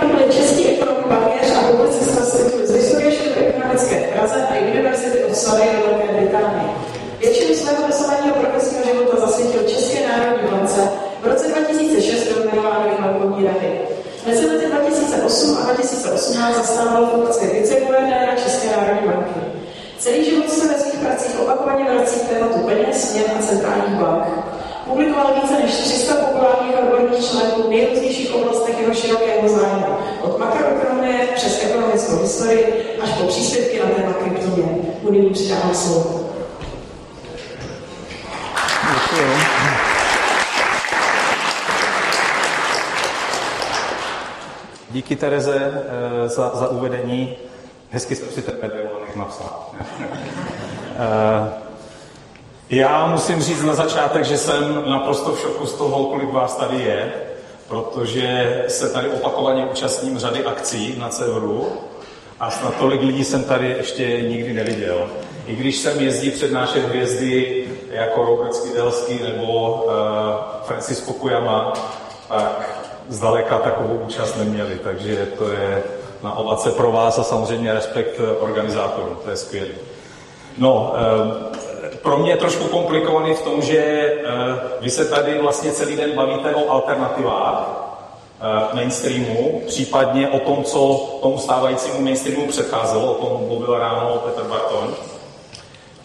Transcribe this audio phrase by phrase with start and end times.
[0.00, 2.08] Hampl je český ekonom, a a Univerzity
[9.68, 10.48] České národní
[11.22, 13.80] v roce 2006 byl jmenován do bankovní rady.
[14.26, 19.40] Mezi lety 2008 a 2018 zastával funkci viceguvernéra České národní banky.
[19.98, 24.37] Celý život se ve svých pracích opakovaně vrací k tématu peněz, a centrálních bank.
[24.88, 29.86] Publikoval více než 300 populárních odborných článků v nejrůznějších oblastech jeho širokého zájmu,
[30.22, 34.68] od makroekonomie přes ekonomickou historii až po příspěvky na téma kryptoměn.
[35.02, 36.30] Budu nyní předávám slovo.
[44.90, 45.84] Díky Tereze
[46.24, 47.36] eh, za, za uvedení.
[47.90, 49.66] Hezky jste si ten medailonek napsal.
[52.70, 56.56] Eh, já musím říct na začátek, že jsem naprosto v šoku z toho, kolik vás
[56.56, 57.12] tady je,
[57.68, 61.68] protože se tady opakovaně účastním řady akcí na Severu
[62.40, 65.10] a snad tolik lidí jsem tady ještě nikdy neviděl.
[65.46, 69.92] I když jsem jezdí přednášet hvězdy jako Robert Skidelský nebo uh,
[70.62, 71.72] Francis Fukuyama,
[72.28, 75.82] tak zdaleka takovou účast neměli, takže to je
[76.22, 79.68] na ovace pro vás a samozřejmě respekt organizátorům, to je skvělé.
[80.58, 81.47] No, eh,
[82.02, 84.14] pro mě je trošku komplikovaný v tom, že eh,
[84.80, 87.84] vy se tady vlastně celý den bavíte o alternativách
[88.40, 94.42] eh, mainstreamu, případně o tom, co tomu stávajícímu mainstreamu předcházelo, o tom mluvil ráno Petr
[94.42, 94.94] Barton.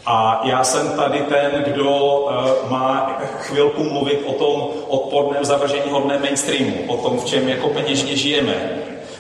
[0.05, 6.19] A já jsem tady ten, kdo uh, má chvilku mluvit o tom odporném zavržení hodné
[6.19, 8.69] mainstreamu, o tom, v čem jako peněžně žijeme,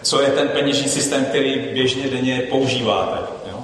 [0.01, 3.17] co je ten peněžní systém, který běžně denně používáte.
[3.51, 3.57] Jo?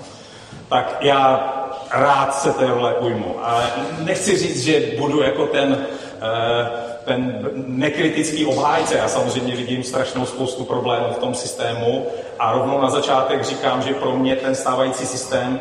[0.69, 1.53] Tak já
[1.91, 3.35] rád se té role ujmu.
[3.41, 3.63] A
[3.99, 6.67] nechci říct, že budu jako ten, uh,
[7.05, 8.97] ten nekritický obhájce.
[8.97, 12.07] Já samozřejmě vidím strašnou spoustu problémů v tom systému
[12.39, 15.59] a rovnou na začátek říkám, že pro mě ten stávající systém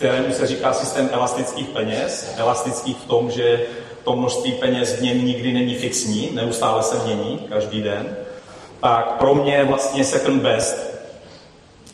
[0.00, 2.34] kterému se říká systém elastických peněz.
[2.36, 3.60] Elastických v tom, že
[4.04, 8.16] to množství peněz v něm nikdy není fixní, neustále se mění každý den.
[8.80, 10.89] Tak pro mě je vlastně second best.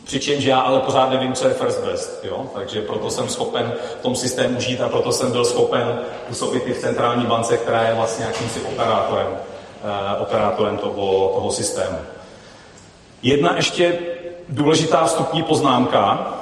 [0.07, 2.19] Přičemž já ale pořád nevím, co je first best.
[2.23, 2.45] Jo?
[2.53, 6.73] Takže proto jsem schopen v tom systému žít a proto jsem byl schopen působit i
[6.73, 11.97] v centrální bance, která je vlastně jakýmsi operátorem, uh, operátorem toho, toho systému.
[13.21, 13.99] Jedna ještě
[14.49, 16.33] důležitá vstupní poznámka,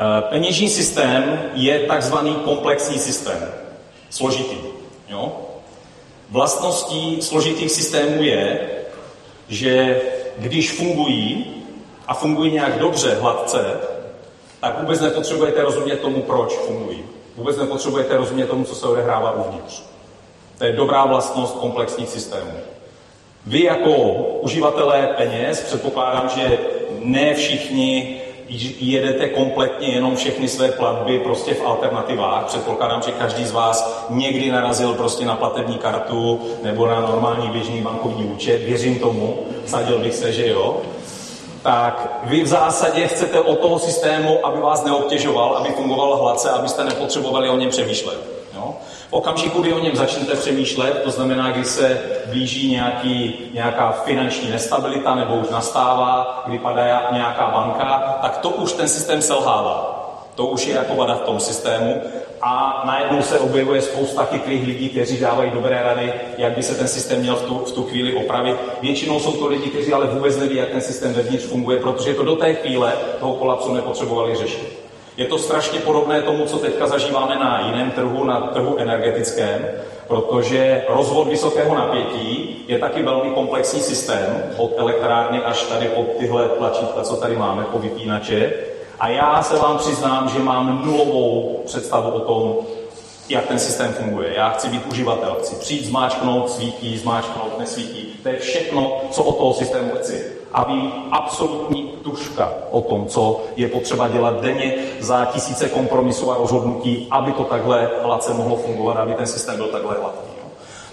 [0.00, 3.52] Eh, peněžní systém je takzvaný komplexní systém,
[4.10, 4.56] složitý.
[5.08, 5.32] Jo?
[6.30, 8.70] Vlastností složitých systémů je,
[9.48, 10.00] že
[10.38, 11.57] když fungují
[12.08, 13.76] a fungují nějak dobře, hladce,
[14.60, 17.04] tak vůbec nepotřebujete rozumět tomu, proč fungují.
[17.36, 19.82] Vůbec nepotřebujete rozumět tomu, co se odehrává uvnitř.
[20.58, 22.52] To je dobrá vlastnost komplexních systémů.
[23.46, 23.92] Vy jako
[24.40, 26.58] uživatelé peněz, předpokládám, že
[27.02, 28.20] ne všichni
[28.80, 32.44] jedete kompletně jenom všechny své platby prostě v alternativách.
[32.44, 37.80] Předpokládám, že každý z vás někdy narazil prostě na platební kartu nebo na normální běžný
[37.80, 38.62] bankovní účet.
[38.62, 40.80] Věřím tomu, sadil bych se, že jo.
[41.62, 46.84] Tak vy v zásadě chcete od toho systému, aby vás neobtěžoval, aby fungoval hladce, abyste
[46.84, 48.18] nepotřebovali o něm přemýšlet.
[48.54, 48.74] Jo?
[49.08, 54.50] V okamžiku, kdy o něm začnete přemýšlet, to znamená, kdy se blíží nějaký, nějaká finanční
[54.50, 59.97] nestabilita nebo už nastává, kdy padá nějaká banka, tak to už ten systém selhává.
[60.38, 62.02] To už je jako vada v tom systému
[62.42, 66.88] a najednou se objevuje spousta chytrých lidí, kteří dávají dobré rady, jak by se ten
[66.88, 68.56] systém měl v tu, v tu chvíli opravit.
[68.82, 72.22] Většinou jsou to lidi, kteří ale vůbec neví, jak ten systém vevnitř funguje, protože to
[72.22, 74.78] do té chvíle toho kolapsu nepotřebovali řešit.
[75.16, 79.66] Je to strašně podobné tomu, co teďka zažíváme na jiném trhu, na trhu energetickém,
[80.08, 86.48] protože rozvod vysokého napětí je taky velmi komplexní systém, od elektrárny až tady pod tyhle
[86.48, 88.52] tlačítka, co tady máme, po vypínače.
[89.00, 92.56] A já se vám přiznám, že mám nulovou představu o tom,
[93.28, 94.34] jak ten systém funguje.
[94.34, 98.06] Já chci být uživatel, chci přijít, zmáčknout, svítí, zmáčknout, nesvítí.
[98.22, 103.40] To je všechno, co od toho systému chci a ví absolutní tuška o tom, co
[103.56, 108.96] je potřeba dělat denně za tisíce kompromisů a rozhodnutí, aby to takhle hladce mohlo fungovat,
[108.96, 110.28] aby ten systém byl takhle hladký.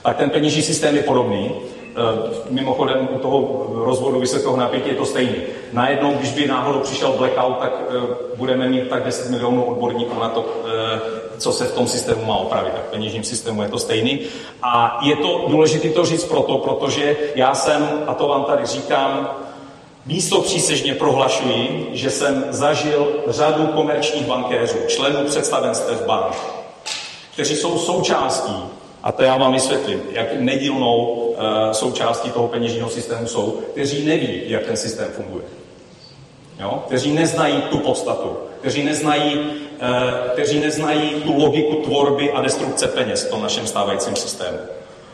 [0.04, 1.51] Tak ten peněžní systém je podobný.
[1.95, 5.36] E, mimochodem u toho rozvodu vysokého napětí je to stejný.
[5.74, 7.94] Najednou, když by náhodou přišel blackout, tak e,
[8.36, 11.00] budeme mít tak 10 milionů odborníků na to, e,
[11.38, 12.74] co se v tom systému má opravit.
[12.74, 14.19] Tak v peněžním systému je to stejný.
[14.63, 19.30] A je to důležité to říct proto, protože já jsem, a to vám tady říkám,
[20.07, 26.36] Místo přísežně prohlašuji, že jsem zažil řadu komerčních bankéřů, členů představenstev bank,
[27.33, 28.56] kteří jsou součástí
[29.03, 31.25] A to já vám vysvětlím, jak nedílnou
[31.72, 35.44] součástí toho peněžního systému jsou, kteří neví, jak ten systém funguje.
[36.60, 36.84] Jo?
[36.88, 39.50] Kteří neznají tu podstatu, kteří neznají, uh,
[40.34, 44.58] kteří neznají tu logiku tvorby a destrukce peněz v tom našem stávajícím systému.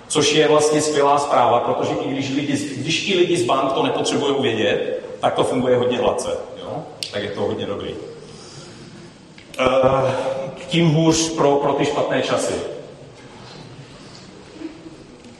[0.08, 3.84] Což je vlastně skvělá zpráva, protože i když, lidi, když i lidi z bank to
[3.84, 6.30] nepotřebují vědět, tak to funguje hodně hladce.
[6.58, 6.84] Jo?
[7.14, 7.96] Tak je to hodně dobrý.
[9.60, 10.10] Uh,
[10.68, 12.54] tím hůř pro, pro ty špatné časy.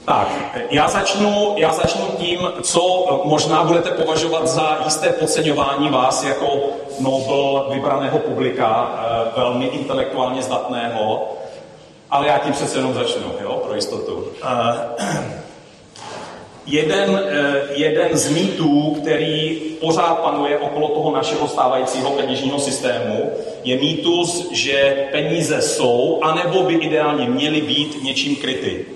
[0.04, 6.60] Tak, já začnu, já začnu tím, co možná budete považovat za jisté podceňování vás jako
[7.00, 11.28] Nobel vybraného publika, eh, velmi intelektuálně zdatného,
[12.10, 14.24] ale já tím přece jenom začnu, jo, pro jistotu.
[14.42, 15.04] Eh,
[16.66, 23.32] jeden, eh, jeden z mýtů, který pořád panuje okolo toho našeho stávajícího peněžního systému,
[23.64, 28.86] je mýtus, že peníze jsou, anebo by ideálně měly být něčím kryty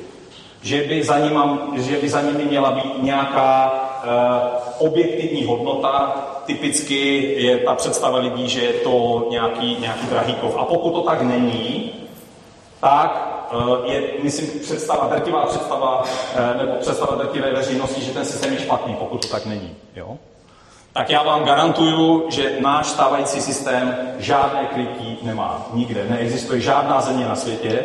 [0.67, 3.75] že by za, nima, že by za nimi měla být nějaká
[4.05, 6.17] uh, objektivní hodnota.
[6.47, 10.37] Typicky je ta představa lidí, že je to nějaký, nějaký drahý.
[10.57, 11.93] A pokud to tak není,
[12.81, 18.53] tak uh, je, myslím, představa, drtivá představa, uh, nebo představa drtivé veřejnosti, že ten systém
[18.53, 19.75] je špatný, pokud to tak není.
[19.97, 20.17] Jo?
[20.93, 25.67] Tak já vám garantuju, že náš stávající systém žádné krytí nemá.
[25.75, 26.07] Nikde.
[26.09, 27.85] Neexistuje žádná země na světě,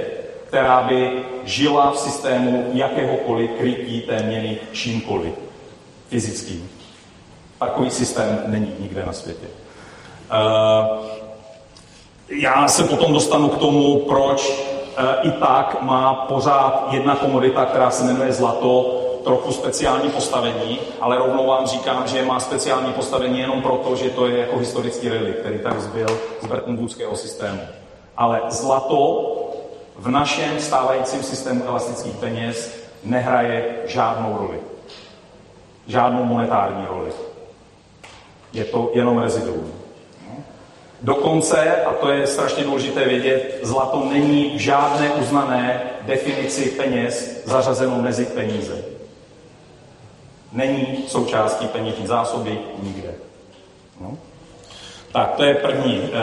[0.52, 5.34] která by žila v systému jakéhokoliv krytí té měny čímkoliv
[6.10, 6.70] fyzickým.
[7.60, 9.48] Takový systém není nikde na světě.
[9.48, 11.06] Uh,
[12.30, 17.92] já se potom dostanu k tomu, proč uh, i tak má pořád jedna komodita, která
[17.92, 23.62] se jmenuje zlato, trochu speciální postavení, ale rovnou vám říkám, že má speciální postavení jenom
[23.62, 26.08] proto, že to je jako historický relikt, který tak zbyl
[26.42, 27.62] z Bretton systému.
[28.18, 29.41] Ale zlato
[29.96, 34.60] v našem stávajícím systému elastických peněz nehraje žádnou roli.
[35.88, 37.12] Žádnou monetární roli.
[38.54, 39.72] Je to jenom reziduum.
[41.02, 48.02] Dokonce, a to je strašně důležité vědět, zlato není v žádné uznané definici peněz zařazeno
[48.02, 48.84] mezi peníze.
[50.52, 53.14] Není součástí peněžní zásoby nikde.
[54.02, 54.18] No.
[55.12, 56.18] Tak to je první e,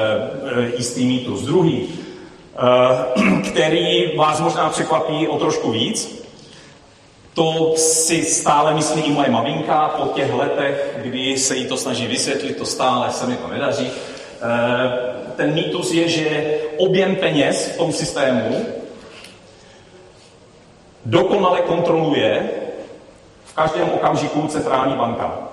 [0.63, 1.43] e, jistý mýtus.
[1.43, 1.89] Druhý,
[3.51, 6.29] který vás možná překvapí o trošku víc.
[7.35, 12.07] To si stále myslí i moje maminka po těch letech, kdy se jí to snaží
[12.07, 13.91] vysvětlit, to stále se mi to nedaří.
[13.91, 18.67] Eh, ten mýtus je, že objem peněz v tom systému
[21.05, 22.51] dokonale kontroluje
[23.45, 25.48] v každém okamžiku centrální banka.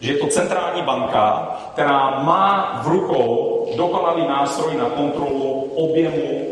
[0.00, 6.46] Že je to centrální banka, která má v rukou dokonalý nástroj na kontrolu objemu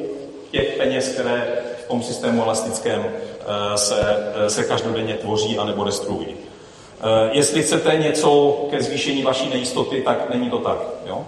[0.50, 6.28] těch peněz, které v tom systému elastickém eh, se, eh, se každodenně tvoří anebo destruují.
[6.28, 10.78] Eh, jestli chcete něco ke zvýšení vaší nejistoty, tak není to tak.
[11.06, 11.26] Jo?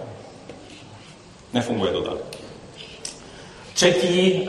[1.53, 2.17] Nefunguje to tak.
[3.73, 4.47] Třetí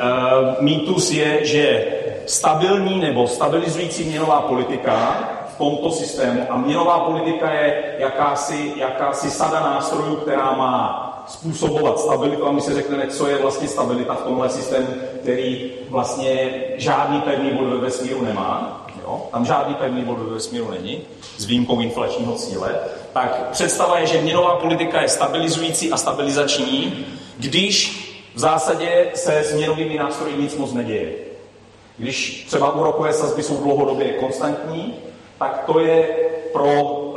[0.61, 1.87] mýtus je, že
[2.27, 5.29] stabilní nebo stabilizující měnová politika
[5.61, 12.53] tomto systému a měnová politika je jakási, jakási sada nástrojů, která má způsobovat stabilitu a
[12.53, 14.87] my si řekneme, co je vlastně stabilita v tomhle systému,
[15.21, 18.87] který vlastně žádný pevný bod ve vesmíru nemá.
[19.03, 19.23] Jo?
[19.33, 21.01] Tam žádný pevný bod ve vesmíru není,
[21.39, 22.75] s výjimkou inflačního cíle.
[23.13, 27.07] Tak představa je, že měnová politika je stabilizující a stabilizační,
[27.39, 31.13] když v zásadě se s měnovými nástroji nic moc neděje.
[31.99, 34.95] Když třeba úrokové sazby jsou dlouhodobě konstantní,
[35.41, 36.09] tak to je
[36.53, 37.17] pro uh,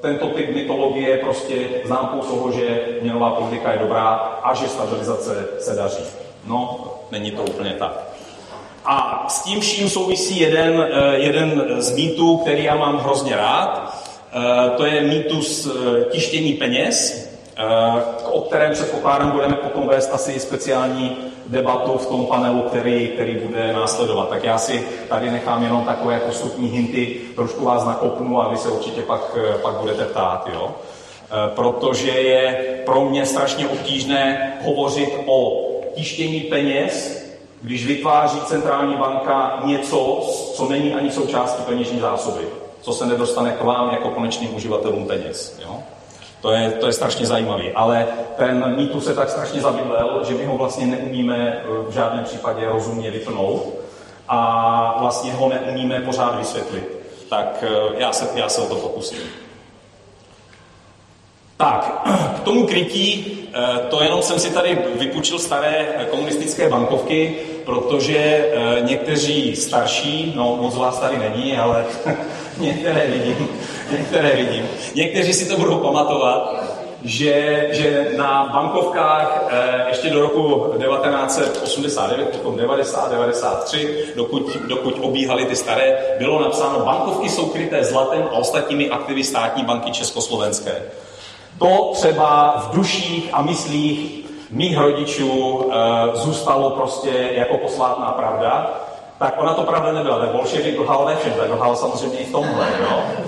[0.00, 1.54] tento typ mytologie prostě
[1.84, 4.08] známkou toho, že měnová politika je dobrá
[4.42, 6.04] a že stabilizace se daří.
[6.46, 8.08] No, není to úplně tak.
[8.84, 13.94] A s tím vším souvisí jeden, eh, jeden z mýtů, který já mám hrozně rád.
[14.32, 17.28] Eh, to je mýtus eh, tištění peněz,
[18.24, 21.16] o kterém předpokládám budeme potom vést asi speciální
[21.48, 24.28] debatu v tom panelu, který, který bude následovat.
[24.28, 28.68] Tak já si tady nechám jenom takové vstupní hinty, trošku vás nakopnu a vy se
[28.68, 30.48] určitě pak, pak budete ptát.
[30.52, 30.70] Jo?
[30.70, 32.52] E, protože je
[32.84, 37.24] pro mě strašně obtížné hovořit o tištění peněz,
[37.62, 40.20] když vytváří centrální banka něco,
[40.54, 42.44] co není ani součástí peněžní zásoby,
[42.80, 45.58] co se nedostane k vám jako konečným uživatelům peněz.
[45.62, 45.76] Jo?
[46.40, 50.44] To je, to je strašně zajímavý, ale ten mýtus se tak strašně zabydlel, že my
[50.44, 53.74] ho vlastně neumíme v žádném případě rozumně vypnout
[54.28, 56.98] a vlastně ho neumíme pořád vysvětlit.
[57.30, 59.18] Tak eh, já se, já se o to pokusím.
[61.56, 68.50] Tak, k tomu krytí eh, to jenom jsem si tady vypučil staré komunistické bankovky, protože
[68.80, 71.84] někteří starší, no moc vás tady není, ale
[72.58, 73.48] některé vidím,
[73.90, 76.54] některé vidím, někteří si to budou pamatovat,
[77.02, 85.44] že, že na bankovkách eh, ještě do roku 1989, potom 90, 93, dokud, dokud obíhaly
[85.44, 90.82] ty staré, bylo napsáno, bankovky jsou kryté zlatem a ostatními aktivy státní banky Československé.
[91.58, 98.70] To třeba v duších a myslích mých rodičů e, zůstalo prostě jako posvátná pravda,
[99.18, 100.18] tak ona to pravda nebyla.
[100.18, 102.66] Ten bolševik lhal ve všem, tak lhal samozřejmě i v tomhle.
[102.80, 103.24] Eh,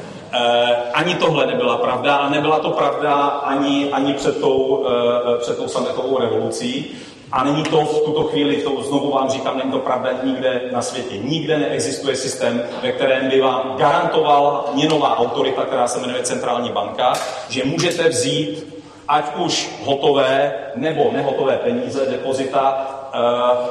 [0.94, 5.68] ani tohle nebyla pravda a nebyla to pravda ani, ani před, tou, eh, před tou
[5.68, 6.86] sametovou revolucí.
[7.32, 10.82] A není to v tuto chvíli, to znovu vám říkám, není to pravda nikde na
[10.82, 11.16] světě.
[11.18, 17.12] Nikde neexistuje systém, ve kterém by vám garantoval měnová autorita, která se jmenuje centrální banka,
[17.48, 22.99] že můžete vzít ať už hotové nebo nehotové peníze, depozita eh,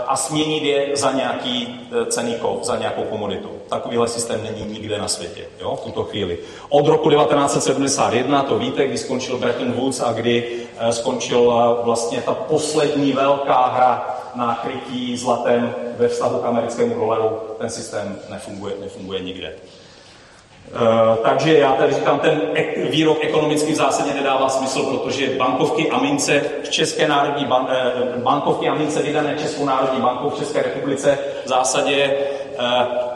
[0.08, 3.50] a směnit je za nějaký eh, cený kov, za nějakou komoditu.
[3.70, 6.38] Takovýhle systém není nikde na světě, jo, v tuto chvíli.
[6.70, 12.34] Od roku 1971, to víte, kdy skončil Bretton Woods a kdy eh, skončila vlastně ta
[12.34, 19.20] poslední velká hra na krytí zlatem ve vztahu k americkému dolaru, ten systém nefunguje, nefunguje
[19.20, 19.54] nikde.
[20.70, 22.42] Uh, takže já tady říkám, ten
[22.90, 27.68] výrok ekonomicky v zásadě nedává smysl, protože bankovky a mince v České národní ban-
[28.16, 32.18] uh, bankovky a mince vydané Českou národní bankou v České republice v zásadě
[32.60, 32.66] uh,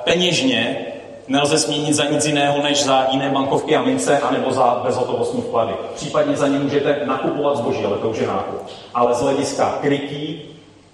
[0.03, 0.85] peněžně
[1.27, 5.73] nelze směnit za nic jiného, než za jiné bankovky a mince, anebo za bezhotovostní vklady.
[5.95, 8.61] Případně za ně můžete nakupovat zboží, ale to už je nákup.
[8.93, 10.41] Ale z hlediska krytí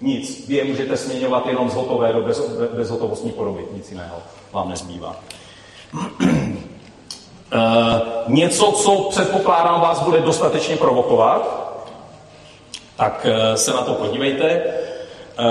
[0.00, 0.48] nic.
[0.48, 3.64] Vy je můžete směňovat jenom z hotové do bez, bezhotovostní podoby.
[3.72, 4.16] Nic jiného
[4.52, 5.16] vám nezbývá.
[7.54, 11.70] Uh, něco, co předpokládám vás bude dostatečně provokovat,
[12.96, 14.62] tak uh, se na to podívejte.
[15.38, 15.46] Uh,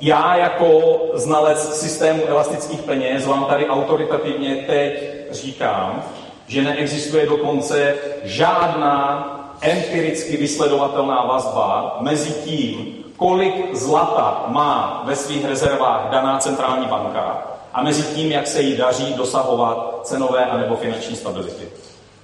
[0.00, 6.02] já jako znalec systému elastických peněz vám tady autoritativně teď říkám,
[6.46, 9.26] že neexistuje dokonce žádná
[9.60, 17.82] empiricky vysledovatelná vazba mezi tím, kolik zlata má ve svých rezervách daná centrální banka a
[17.82, 21.68] mezi tím, jak se jí daří dosahovat cenové anebo finanční stability.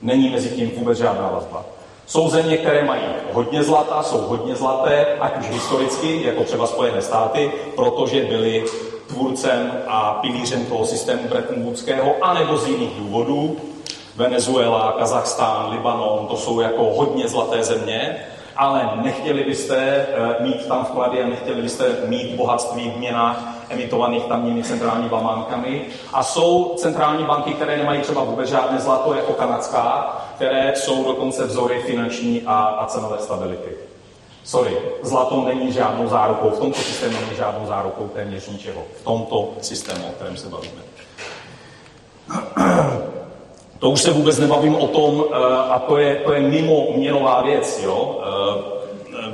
[0.02, 1.64] Není mezi tím vůbec žádná vazba.
[2.06, 7.02] Jsou země, které mají hodně zlata, jsou hodně zlaté, ať už historicky, jako třeba Spojené
[7.02, 8.64] státy, protože byly
[9.08, 13.56] tvůrcem a pilířem toho systému Bretton Woodského, anebo z jiných důvodů.
[14.16, 18.16] Venezuela, Kazachstán, Libanon, to jsou jako hodně zlaté země,
[18.56, 24.24] ale nechtěli byste eh, mít tam vklady a nechtěli byste mít bohatství v měnách emitovaných
[24.24, 25.86] tamními centrální bankami.
[26.12, 31.44] A jsou centrální banky, které nemají třeba vůbec žádné zlato, jako kanadská, které jsou dokonce
[31.44, 33.70] vzory finanční a, a cenové stability.
[34.44, 38.82] Sorry, zlato není žádnou zárukou, v tomto systému není žádnou zárukou téměř ničeho.
[39.00, 40.82] V tomto systému, o kterém se bavíme.
[43.78, 47.42] To už se vůbec nebavím o tom, eh, a to je, to je mimo měnová
[47.42, 48.20] věc, jo?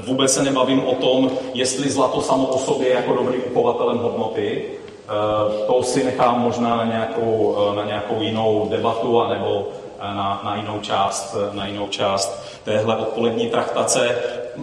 [0.02, 3.98] Eh, vůbec se nebavím o tom, jestli zlato samo o sobě je jako dobrý kupovatelem
[3.98, 4.64] hodnoty.
[4.64, 9.68] Eh, to si nechám možná na nějakou, na nějakou jinou debatu, anebo
[10.02, 14.18] na, na, jinou část, na jinou část téhle odpolední traktace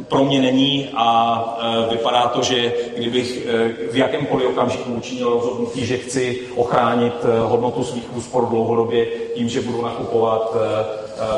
[0.07, 3.47] pro mě není a vypadá to, že kdybych
[3.91, 9.05] v jakémkoliv okamžiku učinil rozhodnutí, že chci ochránit hodnotu svých úspor dlouhodobě
[9.35, 10.55] tím, že budu nakupovat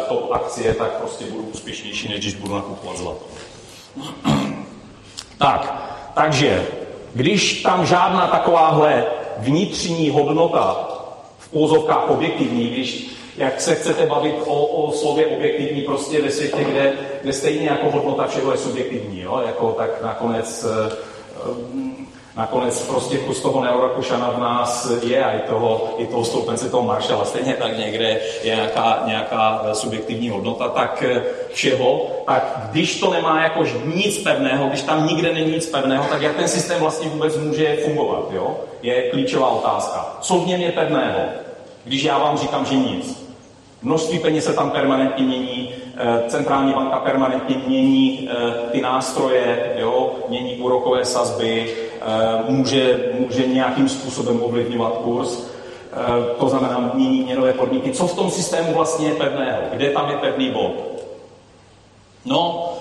[0.10, 3.25] to akcie, tak prostě budu úspěšnější, než když budu nakupovat zlato.
[5.38, 5.83] Tak,
[6.13, 6.65] takže
[7.13, 9.05] když tam žádná takováhle
[9.38, 10.88] vnitřní hodnota
[11.39, 16.63] v úzovkách objektivní, když jak se chcete bavit o, o slově objektivní prostě ve světě,
[16.63, 19.43] kde, kde stejně jako hodnota všeho je subjektivní, jo?
[19.45, 20.95] Jako, tak nakonec, eh,
[22.38, 26.84] nakonec prostě kus toho Neurakušana v nás je a i toho, i toho stoupence toho
[26.84, 31.24] Maršala, stejně tak někde je nějaká, nějaká subjektivní hodnota, tak eh,
[31.54, 36.22] všeho, tak když to nemá jako nic pevného, když tam nikde není nic pevného, tak
[36.22, 38.58] jak ten systém vlastně vůbec může fungovat, jo?
[38.82, 40.18] je klíčová otázka.
[40.22, 41.20] Co v něm je pevného?
[41.84, 43.22] Když já vám říkám, že nic.
[43.82, 50.12] Množství peněz se tam permanentně mění, eh, centrální banka permanentně mění eh, ty nástroje, jo,
[50.30, 51.76] mění úrokové sazby,
[52.48, 55.43] může, může nějakým způsobem ovlivňovat kurz,
[56.39, 57.91] to znamená mění měnové podmínky.
[57.91, 59.62] Co v tom systému vlastně je pevného?
[59.72, 60.72] Kde tam je pevný bod?
[62.25, 62.74] No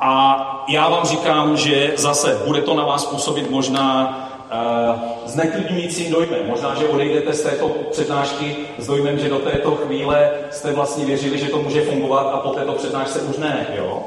[0.00, 4.18] a já vám říkám, že zase bude to na vás působit možná
[4.52, 6.40] uh, zneklidňujícím dojmem.
[6.46, 11.38] Možná, že odejdete z této přednášky s dojmem, že do této chvíle jste vlastně věřili,
[11.38, 13.66] že to může fungovat a po této přednášce už ne.
[13.74, 14.02] Jo?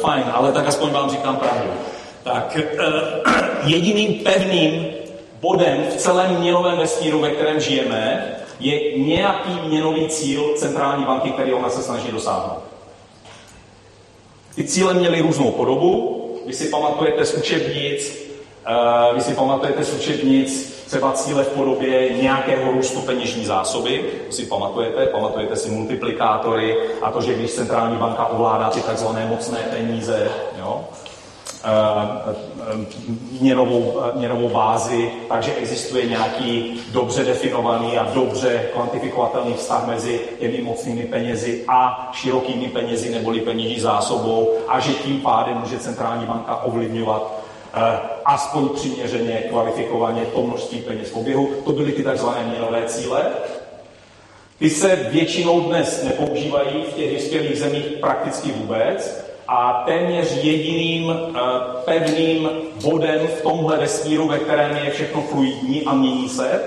[0.00, 1.70] Fajn, ale tak aspoň vám říkám pravdu.
[2.32, 4.86] Tak uh, jediným pevným
[5.40, 11.52] bodem v celém měnovém vesmíru, ve kterém žijeme, je nějaký měnový cíl centrální banky, který
[11.52, 12.62] ona se snaží dosáhnout.
[14.54, 16.14] Ty cíle měly různou podobu.
[16.46, 18.28] Vy si pamatujete z učebnic,
[19.10, 24.32] uh, vy si pamatujete z učebnic třeba cíle v podobě nějakého růstu peněžní zásoby, to
[24.32, 29.58] si pamatujete, pamatujete si multiplikátory a to, že když centrální banka ovládá ty takzvané mocné
[29.58, 31.07] peníze, jo, Eh, eh,
[33.40, 40.62] měnovou, eh, měnovou bázi, takže existuje nějaký dobře definovaný a dobře kvantifikovatelný vztah mezi těmi
[40.62, 46.56] mocnými penězi a širokými penězi neboli peněžní zásobou a že tím pádem může centrální banka
[46.56, 47.48] ovlivňovat
[48.24, 51.50] aspoň přiměřeně kvalifikovaně to množství peněz v oběhu.
[51.64, 52.26] To byly ty tzv.
[52.50, 53.26] měnové cíle.
[54.58, 61.36] Ty se většinou dnes nepoužívají v těch vyspělých zemích prakticky vůbec, a téměř jediným uh,
[61.84, 62.50] pevným
[62.82, 66.60] bodem v tomhle vesmíru, ve kterém je všechno fluidní a mění se,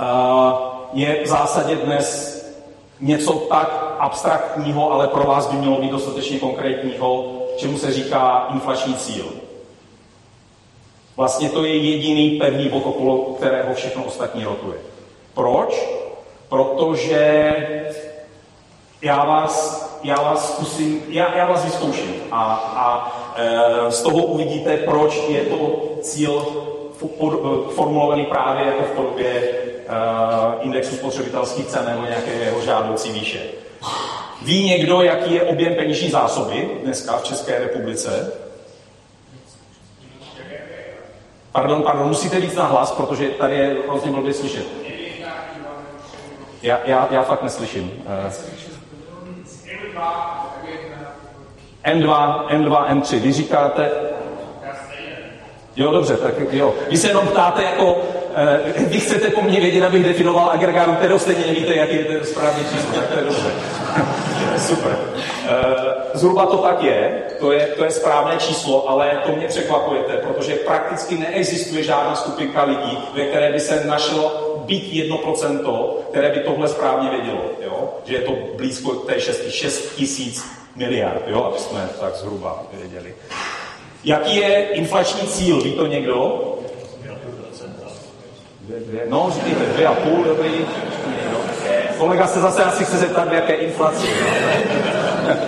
[0.00, 0.58] uh,
[0.92, 2.34] je v zásadě dnes
[3.00, 8.94] něco tak abstraktního, ale pro vás by mělo být dostatečně konkrétního, čemu se říká inflační
[8.94, 9.26] cíl.
[11.16, 14.78] Vlastně to je jediný pevný bod, okolo kterého všechno ostatní rotuje.
[15.34, 15.88] Proč?
[16.48, 17.52] Protože
[19.04, 22.44] já vás já vás zkusím, já, já vás vyzkouším a,
[22.76, 26.46] a e, z toho uvidíte, proč je to cíl
[27.74, 29.52] formulovaný právě jako v podobě e,
[30.60, 33.40] indexu spotřebitelských cen nebo nějaké jeho žádoucí výše.
[34.42, 38.32] Ví někdo, jaký je objem peněžní zásoby dneska v České republice?
[41.52, 44.66] Pardon, pardon, musíte víc na hlas, protože tady je hrozně blbě slyšet.
[46.62, 48.02] Já, já, já fakt neslyším.
[48.26, 48.73] Uh,
[51.84, 53.20] N2, N2, N3.
[53.20, 53.90] Vy říkáte...
[55.76, 56.74] Jo, dobře, tak jo.
[56.90, 57.96] Vy se jenom ptáte jako,
[58.36, 62.24] eh, vy chcete po mně vědět, abych definoval agregát, kterou stejně nevíte, jaký je ten
[62.24, 63.48] správný číslo, tak to je dobře.
[64.58, 64.98] Super.
[65.48, 70.12] Eh, zhruba to tak je, to je, to je správné číslo, ale to mě překvapujete,
[70.12, 76.30] protože prakticky neexistuje žádná skupinka lidí, ve které by se našlo být jedno procento, které
[76.30, 77.94] by tohle správně vědělo, jo?
[78.04, 80.44] že je to blízko té 6, 6 tisíc
[80.76, 81.44] miliard, jo?
[81.44, 83.14] aby jsme tak zhruba věděli.
[84.04, 86.50] Jaký je inflační cíl, ví to někdo?
[89.08, 90.66] No, říkejte, dvě a půl, dobrý.
[91.98, 94.08] Kolega se zase asi chce zeptat, v jaké inflaci.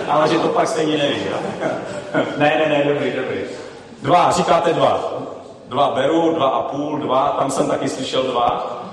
[0.07, 1.15] Ale že to pak stejně neví.
[2.37, 3.37] ne, ne, ne, dobrý, dobrý.
[4.01, 5.13] Dva, říkáte dva.
[5.67, 8.83] Dva beru, dva a půl, dva, tam jsem taky slyšel dva.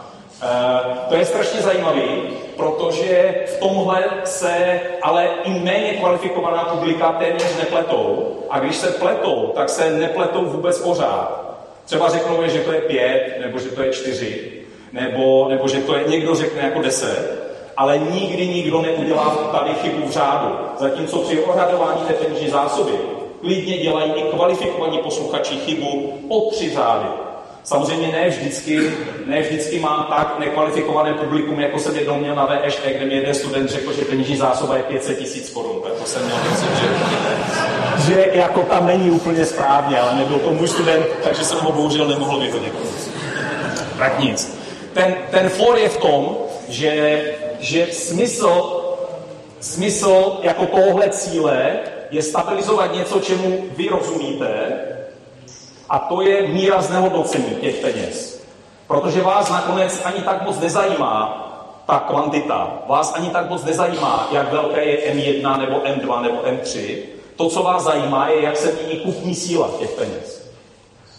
[0.44, 2.22] Eh, to je strašně zajímavý,
[2.56, 8.36] protože v tomhle se ale i méně kvalifikovaná publika téměř nepletou.
[8.50, 11.56] A když se pletou, tak se nepletou vůbec pořád.
[11.84, 14.52] Třeba řeknou, že to je pět, nebo že to je čtyři,
[14.92, 20.06] nebo, nebo že to je někdo řekne jako deset, ale nikdy nikdo neudělá tady chybu
[20.06, 20.56] v řádu.
[20.78, 22.92] Zatímco při ohradování té peněžní zásoby
[23.40, 27.23] klidně dělají i kvalifikovaní posluchači chybu o tři řády.
[27.64, 28.92] Samozřejmě ne vždycky,
[29.26, 33.34] ne vždycky mám tak nekvalifikované publikum, jako jsem jednou měl na VŠE, kde mi jeden
[33.34, 35.82] student řekl, že peněžní zásoba je 500 tisíc korun.
[35.98, 36.86] To jsem měl pocit, že,
[38.06, 42.08] že jako tam není úplně správně, ale nebyl to můj student, takže jsem ho bohužel
[42.08, 42.74] nemohl vyhodit.
[43.98, 44.58] Tak nic.
[44.94, 46.36] Ten, ten for je v tom,
[46.68, 47.22] že,
[47.58, 48.80] že smysl,
[49.60, 51.70] smysl jako tohle cíle
[52.10, 54.48] je stabilizovat něco, čemu vy rozumíte,
[55.88, 58.44] a to je míra znehodnocení těch peněz.
[58.86, 61.40] Protože vás nakonec ani tak moc nezajímá
[61.86, 62.72] ta kvantita.
[62.86, 66.96] Vás ani tak moc nezajímá, jak velké je M1 nebo M2 nebo M3.
[67.36, 70.50] To, co vás zajímá, je, jak se mění kupní síla těch peněz.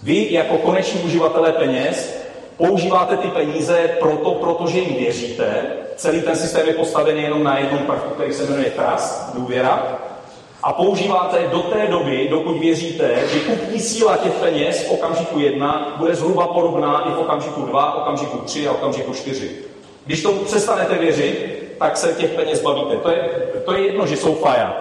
[0.04, 2.16] Vy jako koneční uživatelé peněz
[2.58, 5.66] používáte ty peníze proto, protože jim věříte.
[5.96, 9.98] Celý ten systém je postavený jenom na jednom prvku, který se jmenuje trust, důvěra
[10.66, 15.96] a používáte do té doby, dokud věříte, že kupní síla těch peněz v okamžiku 1
[15.98, 19.52] bude zhruba podobná i v okamžiku 2, okamžiku 3 a okamžiku 4.
[20.06, 22.96] Když tomu přestanete věřit, tak se těch peněz bavíte.
[22.96, 23.30] To je,
[23.66, 24.76] to je jedno, že jsou fiat.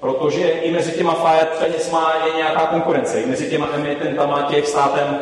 [0.00, 3.20] Protože i mezi těma fiat penězma je nějaká konkurence.
[3.20, 5.18] I mezi těma emitentama těch státem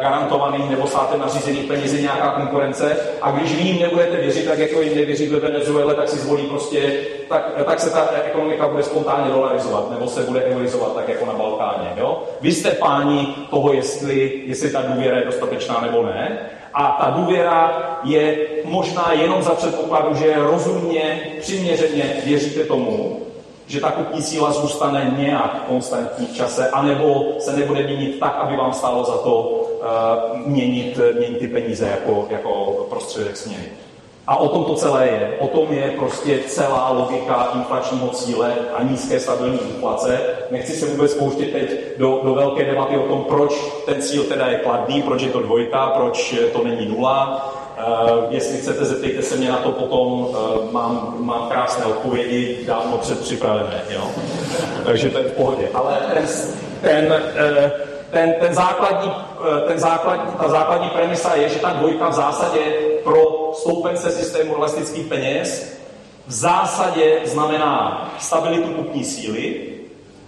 [0.00, 4.80] garantovaných nebo státem nařízených peněz nějaká konkurence a když vy jim nebudete věřit, tak jako
[4.80, 6.94] jim nevěří ve Venezuele, tak si zvolí prostě,
[7.28, 11.32] tak, tak se ta ekonomika bude spontánně dolarizovat nebo se bude euroizovat tak jako na
[11.32, 11.88] Balkáně.
[11.96, 12.22] Jo?
[12.40, 16.38] Vy jste páni toho, jestli, jestli ta důvěra je dostatečná nebo ne.
[16.74, 17.72] A ta důvěra
[18.04, 23.20] je možná jenom za předpokladu, že rozumně, přiměřeně věříte tomu,
[23.66, 28.56] že ta kupní síla zůstane nějak konstantní v čase, anebo se nebude měnit tak, aby
[28.56, 29.61] vám stálo za to
[30.46, 33.64] měnit, měnit ty peníze jako, jako prostředek směny.
[34.26, 35.34] A o tom to celé je.
[35.38, 40.20] O tom je prostě celá logika inflačního cíle a nízké stabilní inflace.
[40.50, 43.52] Nechci se vůbec pouštět teď do, do velké debaty o tom, proč
[43.86, 47.48] ten cíl teda je kladný, proč je to dvojka, proč to není nula.
[47.78, 50.36] Uh, jestli chcete, zeptejte se mě na to potom, uh,
[50.72, 54.10] mám, mám krásné odpovědi, dávno předpřipravené, jo?
[54.84, 55.68] takže to je v pohodě.
[55.74, 56.26] Ale ten,
[56.80, 59.12] ten uh, ten, ten základní,
[59.66, 62.60] ten základní, ta základní premisa je, že ta dvojka v zásadě
[63.04, 65.78] pro stoupence systému elastických peněz
[66.26, 69.60] v zásadě znamená stabilitu kupní síly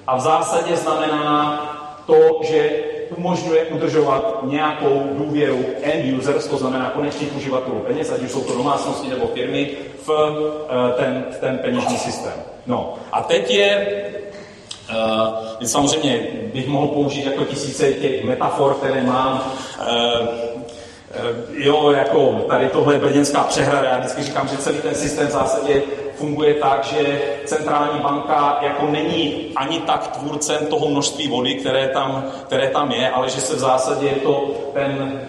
[0.07, 1.61] a v zásadě znamená
[2.07, 2.71] to, že
[3.17, 8.55] umožňuje udržovat nějakou důvěru end users, to znamená konečných uživatelů peněz, ať už jsou to
[8.55, 9.71] domácnosti nebo firmy,
[10.07, 10.11] v
[10.97, 12.33] ten, v ten peněžní systém.
[12.67, 13.87] No a teď je
[14.91, 19.53] Uh, samozřejmě bych mohl použít jako tisíce těch metafor, které mám.
[19.81, 20.29] Uh,
[21.53, 25.31] jo, jako tady tohle je brněnská přehrada, já vždycky říkám, že celý ten systém v
[25.31, 25.83] zásadě
[26.15, 32.25] funguje tak, že centrální banka jako není ani tak tvůrcem toho množství vody, které tam,
[32.47, 35.21] které tam je, ale že se v zásadě je to ten,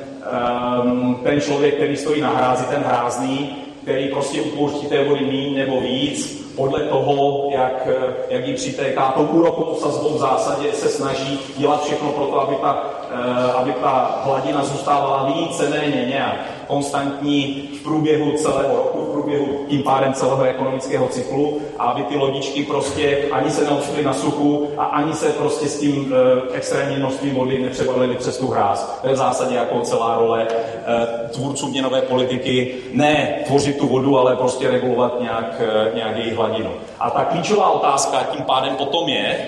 [0.83, 5.65] um, ten člověk, který stojí na hrázi, ten hrázný, který prostě upouští té vody méně
[5.65, 7.87] nebo víc, podle toho, jak,
[8.29, 9.11] jak jí přitéká.
[9.15, 13.73] Tou úrokovou sazbou v zásadě se snaží dělat všechno pro to, aby ta, eh, aby
[13.73, 20.43] ta hladina zůstávala víceméně nějak konstantní v průběhu celého roku, v průběhu tím pádem celého
[20.43, 25.29] ekonomického cyklu a aby ty lodičky prostě ani se neodstly na suchu a ani se
[25.29, 28.99] prostě s tím e, extrémním množstvím vody nepřevalily přes tu hráz.
[29.01, 32.75] To je v zásadě jako celá role e, tvůrců měnové politiky.
[32.91, 36.71] Ne tvořit tu vodu, ale prostě regulovat nějak, e, nějak její hladinu.
[36.99, 39.47] A ta klíčová otázka tím pádem potom je,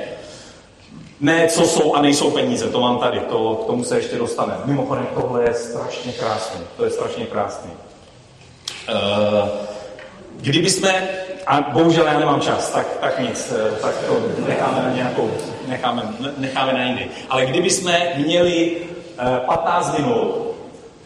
[1.21, 4.59] ne, co jsou a nejsou peníze, to mám tady, to, k tomu se ještě dostaneme.
[4.65, 7.71] Mimochodem, tohle je strašně krásný, to je strašně krásný.
[8.89, 9.49] Uh,
[10.39, 11.07] kdyby jsme,
[11.47, 14.13] a bohužel já nemám čas, tak, tak nic, eh, tak to
[14.47, 15.31] necháme na nějakou,
[15.67, 16.03] necháme,
[16.37, 17.07] necháme na jindy.
[17.29, 20.55] Ale kdyby jsme měli uh, eh, 15 minut,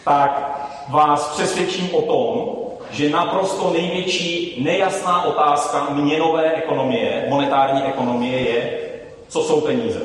[0.06, 2.56] tak vás přesvědčím o tom,
[2.92, 8.91] že naprosto největší nejasná otázka měnové ekonomie, monetární ekonomie je,
[9.32, 10.02] co jsou peníze.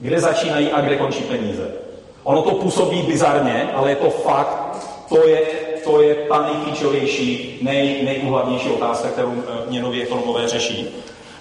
[0.00, 1.72] Kde začínají a kde končí peníze.
[2.24, 4.76] Ono to působí bizarně, ale je to fakt,
[5.08, 5.40] to je,
[5.84, 10.88] to je ta nejklíčovější, nej, nejúhlavnější otázka, kterou eh, měnoví ekonomové řeší.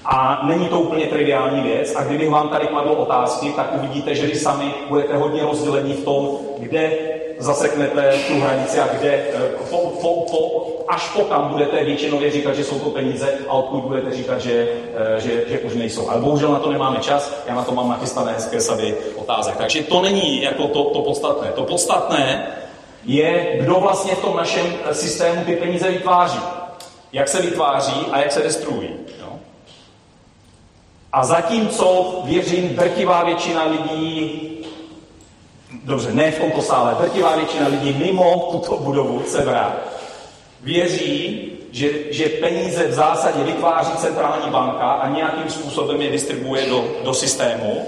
[0.06, 1.96] A není to úplně triviální věc.
[1.96, 6.04] A kdybych vám tady kladl otázky, tak uvidíte, že vy sami budete hodně rozdělení v
[6.04, 6.98] tom, kde
[7.40, 12.56] zaseknete tu hranici a kde, eh, po, po, po, až po kam budete většinově říkat,
[12.56, 16.10] že jsou to peníze a odkud budete říkat, že, eh, že, že už nejsou.
[16.10, 19.56] Ale bohužel na to nemáme čas, já na to mám nachystané hezké sady otázek.
[19.58, 21.48] Takže to není jako to, to podstatné.
[21.48, 22.48] To podstatné
[23.06, 26.40] je, kdo vlastně v tom našem systému ty peníze vytváří.
[27.14, 28.90] Jak se vytváří a jak se destruují.
[31.16, 34.55] A zatímco, věřím, drtivá většina lidí
[35.86, 39.78] dobře, ne v tomto sále, drtivá většina lidí mimo tuto budovu Severa
[40.62, 46.86] věří, že, že peníze v zásadě vytváří centrální banka a nějakým způsobem je distribuje do,
[47.04, 47.86] do systému,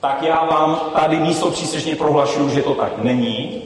[0.00, 3.62] tak já vám tady místo přísečně prohlašuju, že to tak není,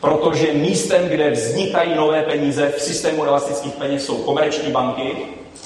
[0.00, 5.16] protože místem, kde vznikají nové peníze v systému elastických peněz, jsou komerční banky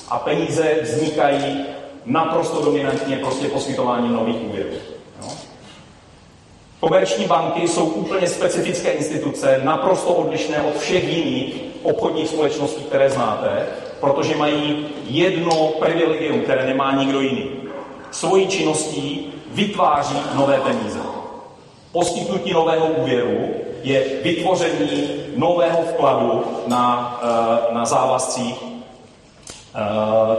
[0.09, 1.65] a peníze vznikají
[2.05, 4.98] naprosto dominantně prostě poskytováním nových úvěrů.
[6.81, 13.67] Komerční banky jsou úplně specifické instituce, naprosto odlišné od všech jiných obchodních společností, které znáte,
[14.01, 17.51] protože mají jedno privilegium, které nemá nikdo jiný.
[18.11, 20.99] Svojí činností vytváří nové peníze.
[21.93, 28.68] Poskytnutí nového úvěru je vytvoření nového vkladu na, eh, na závazcích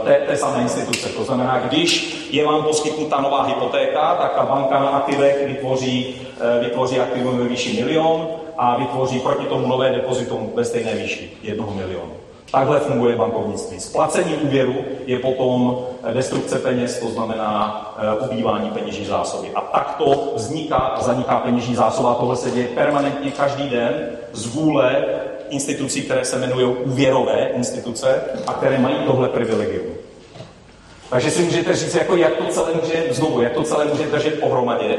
[0.04, 1.08] té, té samé instituce.
[1.08, 6.64] To znamená, když je vám poskytnuta nová hypotéka, tak ta banka na aktivech vytvoří, eh,
[6.64, 11.74] vytvoří aktivum ve výši milion a vytvoří proti tomu nové depozitum ve stejné výši jednoho
[11.74, 12.12] milionu.
[12.52, 13.80] Takhle funguje bankovnictví.
[13.80, 14.74] Splacení úvěru
[15.06, 17.86] je potom eh, destrukce peněz, to znamená
[18.20, 19.48] ubývání peněžní zásoby.
[19.54, 22.14] A takto vzniká a zaniká peněžní zásoba.
[22.14, 25.04] Tohle se děje permanentně každý den z vůle
[25.50, 29.94] institucí, které se jmenují úvěrové instituce a které mají tohle privilegium.
[31.10, 34.40] Takže si můžete říct, jako jak to celé může, znovu, jak to celé může držet
[34.40, 34.98] pohromadě.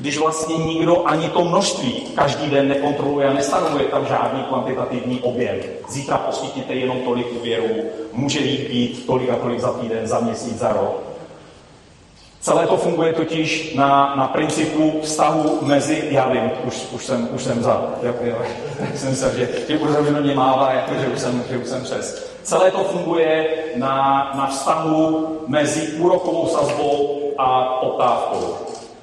[0.00, 5.56] když vlastně nikdo ani to množství každý den nekontroluje a nestanovuje tam žádný kvantitativní objem.
[5.88, 7.76] Zítra poskytněte jenom tolik úvěrů,
[8.12, 11.07] může jich být tolik a tolik za týden, za měsíc, za rok.
[12.40, 17.42] Celé to funguje totiž na, na principu vztahu mezi, já vím, už, už, jsem, už
[17.42, 18.14] jsem za, jak,
[18.94, 22.32] jsem se, že, že už mě mává, jako, že, už jsem, že už jsem přes.
[22.42, 28.56] Celé to funguje na, na vztahu mezi úrokovou sazbou a poptávkou.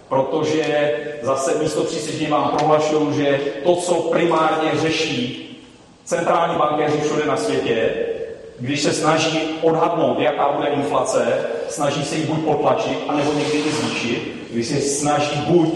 [0.10, 5.42] Protože zase místo příslušně vám prohlašuju, že to, co primárně řeší
[6.04, 7.94] centrální bankéři všude na světě,
[8.60, 13.72] když se snaží odhadnout, jaká bude inflace, snaží se ji buď potlačit, anebo někdy i
[13.72, 15.70] zvýšit, když se snaží buď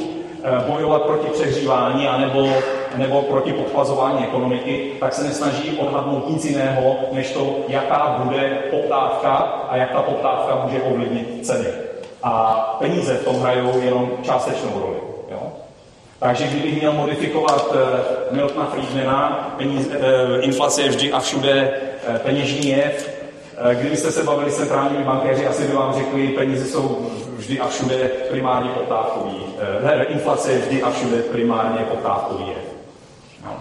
[0.43, 2.49] eh, bojovat proti přehřívání, anebo,
[2.95, 9.29] nebo proti podpazování ekonomiky, tak se nesnaží odhadnout nic jiného, než to, jaká bude poptávka
[9.69, 11.67] a jak ta poptávka může ovlivnit ceny.
[12.23, 14.97] A peníze v tom hrajou jenom částečnou roli.
[15.31, 15.51] Jo?
[16.19, 17.77] Takže kdybych měl modifikovat uh,
[18.35, 20.03] Miltona Friedmana, peníze, uh,
[20.45, 21.71] inflace je vždy a všude
[22.23, 23.18] peněžní jev,
[23.73, 27.95] kdybyste se bavili s centrálními bankéři, asi by vám řekli, peníze jsou vždy a všude
[28.29, 29.35] primárně poptávkový.
[29.35, 32.45] Uh, ne, inflace je vždy a všude primárně poptávkový.
[33.45, 33.51] No.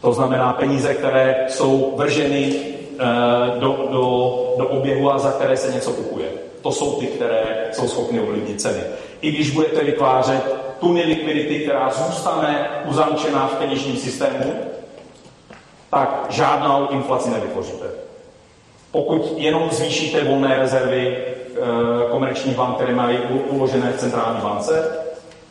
[0.00, 5.72] To znamená peníze, které jsou vrženy uh, do, do, do oběhu a za které se
[5.72, 6.28] něco kupuje.
[6.62, 8.80] To jsou ty, které jsou schopny ovlivnit ceny.
[9.20, 14.54] I když budete vytvářet tuny likvidity, která zůstane uzamčená v peněžním systému,
[15.90, 18.07] tak žádnou inflaci nevytvoříte.
[18.90, 21.20] Pokud jenom zvýšíte volné rezervy e,
[22.10, 23.18] komerčních bank, které mají
[23.50, 24.98] uložené v centrální bance,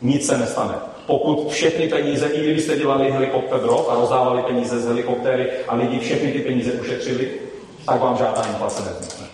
[0.02, 0.74] nic se nestane.
[1.06, 5.98] Pokud všechny peníze, i kdybyste dělali helikopter drop a rozdávali peníze z helikoptéry a lidi
[5.98, 7.30] všechny ty peníze ušetřili,
[7.86, 9.26] tak vám žádná inflace nevznikne.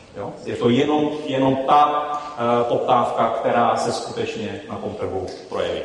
[0.44, 5.80] Je to jenom, jenom ta uh, poptávka, která se skutečně na tom trhu projeví.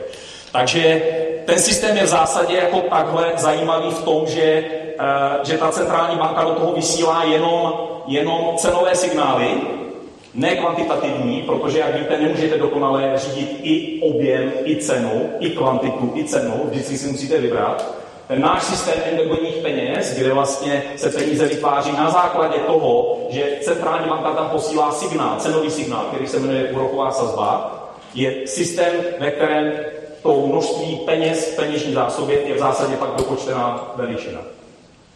[0.52, 1.02] Takže
[1.46, 4.64] ten systém je v zásadě jako takhle zajímavý v tom, že,
[5.44, 7.74] že ta centrální banka do toho vysílá jenom,
[8.08, 9.48] jenom cenové signály,
[10.34, 16.24] ne kvantitativní, protože, jak víte, nemůžete dokonale řídit i objem, i cenu, i kvantitu, i
[16.24, 17.96] cenu, vždycky si musíte vybrat.
[18.28, 24.10] Ten náš systém endogenních peněz, kde vlastně se peníze vytváří na základě toho, že centrální
[24.10, 27.76] banka tam posílá signál, cenový signál, který se jmenuje úroková sazba,
[28.14, 29.72] je systém, ve kterém
[30.24, 34.40] to množství peněz v peněžní zásobě je v zásadě pak dopočtená veličina.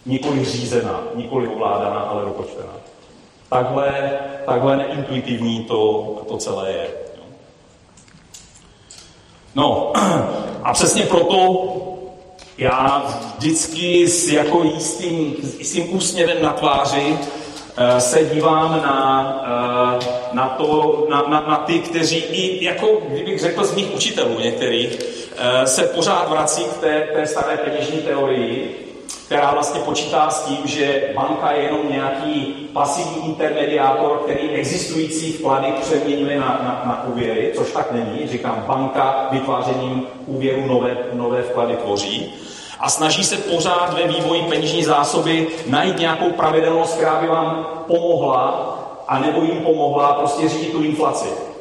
[0.06, 2.74] Nikoli řízená, nikoli ovládaná, ale dopočtená.
[3.50, 6.88] Takhle, takhle neintuitivní to, to celé je.
[9.56, 9.94] No
[10.64, 11.64] a přesně proto
[12.58, 13.06] já
[13.38, 17.18] vždycky s jako jistým, jistým úsměvem na tváři
[17.78, 19.44] eh, se dívám na,
[20.02, 24.40] eh, na, to, na, na, na ty, kteří i, jako kdybych řekl z mých učitelů
[24.40, 25.00] některých,
[25.38, 28.83] eh, se pořád vrací k té, té staré peněžní teorii,
[29.34, 35.74] která vlastně počítá s tím, že banka je jenom nějaký pasivní intermediátor, který existující vklady
[35.82, 38.28] přeměňuje na, na, na úvěry, což tak není.
[38.28, 42.34] Říkám, banka vytvářením úvěru nové, nové vklady tvoří
[42.80, 48.78] a snaží se pořád ve vývoji peněžní zásoby najít nějakou pravidelnost, která by vám pomohla,
[49.08, 51.53] a nebo jim pomohla prostě řídit tu inflaci.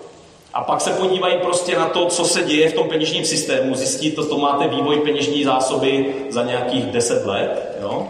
[0.55, 4.11] A pak se podívají prostě na to, co se děje v tom peněžním systému, zjistí
[4.11, 8.07] to, to máte vývoj peněžní zásoby za nějakých 10 let, jo?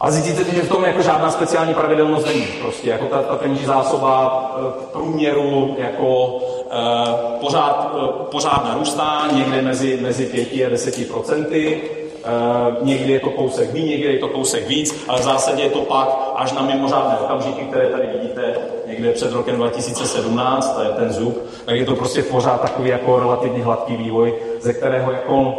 [0.00, 2.46] A zjistíte, že v tom jako žádná speciální pravidelnost není.
[2.60, 6.38] Prostě jako ta, ta peněžní zásoba v eh, průměru jako
[6.70, 11.82] e, pořád, e, pořád narůstá, někde mezi, mezi 5 a 10 procenty.
[12.24, 15.70] Uh, někdy je to kousek méně, někdy je to kousek víc, ale v zásadě je
[15.70, 18.54] to pak až na mimořádné okamžiky, které tady vidíte
[18.86, 23.18] někde před rokem 2017, to je ten zub, tak je to prostě pořád takový jako
[23.18, 25.54] relativně hladký vývoj, ze kterého jako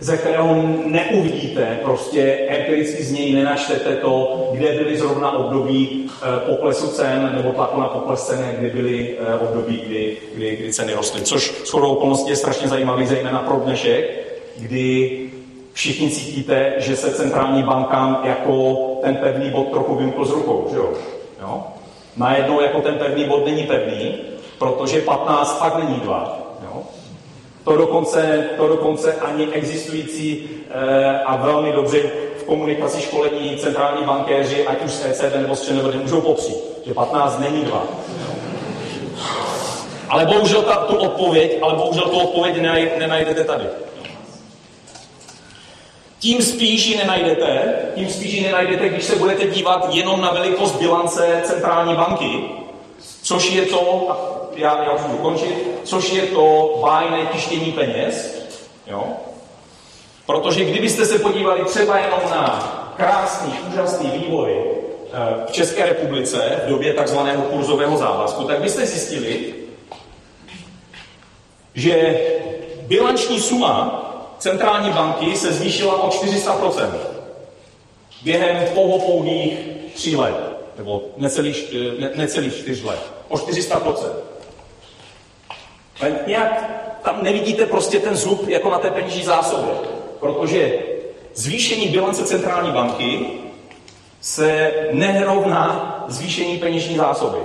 [0.00, 6.86] ze kterého neuvidíte, prostě empiricky z něj nenačtete to, kde byly zrovna období e, poklesu
[6.86, 11.22] cen nebo tlaku na pokles cen, kdy byly e, období, kdy, kdy, kdy ceny rostly.
[11.22, 14.26] Což shodou okolností je strašně zajímavý, zejména pro dnešek,
[14.58, 15.20] kdy
[15.72, 20.76] všichni cítíte, že se centrální bankám jako ten pevný bod trochu vymkl z rukou, že
[20.76, 20.88] jo?
[21.40, 21.62] jo?
[22.16, 24.14] Najednou jako ten pevný bod není pevný,
[24.58, 26.38] protože 15 fakt není 2.
[26.62, 26.82] Jo?
[27.64, 32.02] To, dokonce, to dokonce ani existující eh, a velmi dobře
[32.38, 36.56] v komunikaci školení centrální bankéři, ať už z ECB nebo z ČNB, můžou popřít,
[36.86, 37.82] že 15 není 2.
[40.08, 42.60] Ale bohužel ta, tu odpověď, ale bohužel tu odpověď
[42.98, 43.64] nenajdete tady.
[46.18, 50.76] Tím spíš ji nenajdete, tím spíš ji nenajdete, když se budete dívat jenom na velikost
[50.76, 52.44] bilance centrální banky,
[53.22, 54.08] což je to,
[54.56, 55.36] já, já už budu
[55.84, 58.46] což je to bájné tištění peněz,
[58.86, 59.04] jo?
[60.26, 64.64] Protože kdybyste se podívali třeba jenom na krásný, úžasný vývoj
[65.12, 69.54] eh, v České republice v době takzvaného kurzového závazku, tak byste zjistili,
[71.74, 72.20] že
[72.86, 74.07] bilanční suma
[74.38, 76.90] centrální banky se zvýšila o 400%
[78.22, 79.58] během toho pouhých
[79.94, 80.36] tří let,
[80.78, 84.08] nebo necelých, ne, necelých čtyř let, o 400%.
[86.00, 86.70] Ale nějak
[87.04, 89.74] tam nevidíte prostě ten zub jako na té peněžní zásobě,
[90.20, 90.78] protože
[91.34, 93.26] zvýšení bilance centrální banky
[94.20, 97.38] se nerovná zvýšení peněžní zásoby.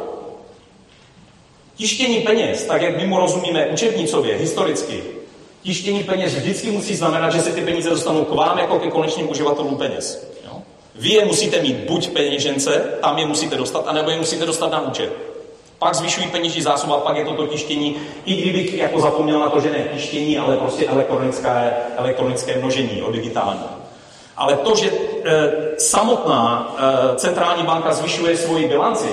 [1.76, 5.04] Tištění peněz, tak jak my mu rozumíme učebnicově, historicky,
[5.64, 9.30] tištění peněz vždycky musí znamenat, že se ty peníze dostanou k vám jako ke konečným
[9.30, 10.34] uživatelům peněz.
[10.46, 10.62] Jo?
[10.96, 14.82] Vy je musíte mít buď peněžence, tam je musíte dostat, anebo je musíte dostat na
[14.82, 15.14] účet.
[15.80, 17.96] Pak zvyšují peněží zásoba, pak je to to tištění,
[18.26, 23.12] i kdybych jako zapomněl na to, že ne tištění, ale prostě elektronické, elektronické množení, o
[23.12, 23.64] digitální.
[24.38, 24.92] Ale to, že
[25.24, 29.10] e, samotná e, centrální banka zvyšuje svoji bilanci,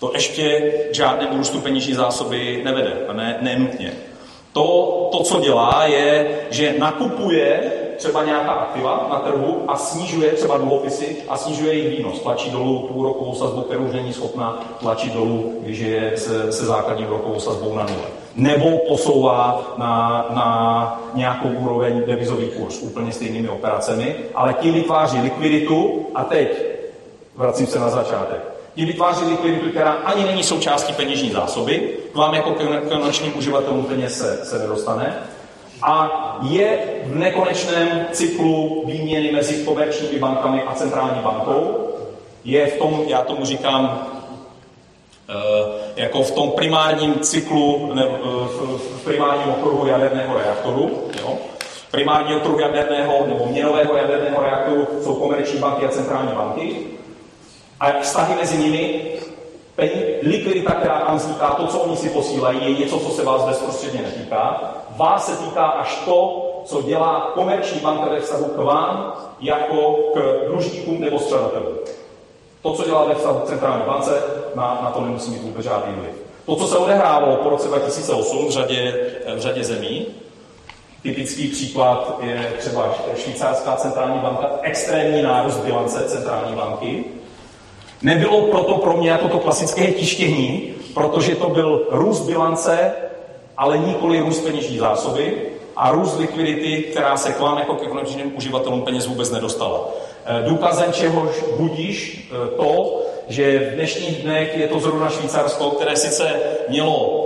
[0.00, 3.92] to ještě k žádnému růstu peněžní zásoby nevede, a ne, ne nutně.
[4.52, 10.56] To, to, co dělá, je, že nakupuje třeba nějaká aktiva na trhu a snižuje třeba
[10.56, 12.20] dluhopisy a snižuje jejich výnos.
[12.20, 17.06] Tlačí dolů úrokovou sazbu, kterou už není schopna tlačit dolů, když je se, se základní
[17.06, 18.08] úrokovou sazbou na nule.
[18.36, 26.06] Nebo posouvá na, na nějakou úroveň devizový kurz úplně stejnými operacemi, ale tím vytváří likviditu
[26.14, 26.62] a teď
[27.36, 32.34] vracím se na začátek tím vytváří likviditu, která ani není součástí peněžní zásoby, k vám
[32.34, 32.56] jako
[32.88, 35.16] konečným uživatelům peněz se, se nedostane,
[35.82, 41.88] a je v nekonečném cyklu výměny mezi komerčními bankami a centrální bankou.
[42.44, 44.06] Je v tom, já tomu říkám,
[45.28, 45.32] eh,
[45.96, 48.18] jako v tom primárním cyklu, ne, eh,
[48.78, 51.08] v primárním okruhu jaderného reaktoru.
[51.20, 51.34] Jo?
[51.90, 56.97] Primární okruh jaderného nebo měnového jaderného reaktoru jsou komerční banky a centrální banky.
[57.80, 59.12] A vztahy mezi nimi,
[60.22, 64.02] likvidita, která tam vzniká, to, co oni si posílají, je něco, co se vás bezprostředně
[64.02, 64.74] netýká.
[64.96, 70.46] Vás se týká až to, co dělá komerční banka ve vztahu k vám, jako k
[70.48, 71.78] dlužníkům nebo střadatelům.
[72.62, 74.22] To, co dělá ve vztahu k centrální bance,
[74.54, 76.12] na, na to nemusí mít vůbec žádný vliv.
[76.46, 78.94] To, co se odehrávalo po roce 2008 v řadě,
[79.36, 80.06] v řadě zemí,
[81.02, 87.04] typický příklad je třeba švýcarská centrální banka, extrémní nárůst bilance centrální banky,
[88.02, 92.92] Nebylo proto pro mě jako to klasické tištění, protože to byl růst bilance,
[93.56, 95.34] ale nikoli růst peněžní zásoby
[95.76, 99.88] a růst likvidity, která se k vám jako ke konečným uživatelům peněz vůbec nedostala.
[100.24, 105.96] Eh, důkazem čehož budíš eh, to, že v dnešních dnech je to zrovna Švýcarsko, které
[105.96, 107.24] sice mělo